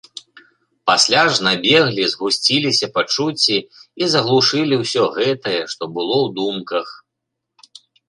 Пасля 0.91 1.23
ж 1.33 1.45
набеглі, 1.47 2.03
згусціліся 2.15 2.91
пачуцці 2.97 3.57
і 3.61 4.03
заглушылі 4.17 4.75
ўсё 4.83 5.03
гэтае, 5.21 5.57
што 5.75 5.83
было 5.97 6.15
ў 6.27 6.37
думках. 6.43 6.87